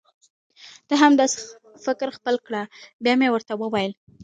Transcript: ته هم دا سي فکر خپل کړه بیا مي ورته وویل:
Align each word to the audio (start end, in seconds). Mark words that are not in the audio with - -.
ته 0.87 0.93
هم 1.01 1.11
دا 1.19 1.25
سي 1.33 1.39
فکر 1.85 2.07
خپل 2.17 2.35
کړه 2.45 2.61
بیا 3.03 3.13
مي 3.19 3.27
ورته 3.31 3.53
وویل: 3.57 3.91